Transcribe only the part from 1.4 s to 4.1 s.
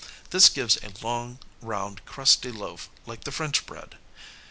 round crusty loaf like the French bread.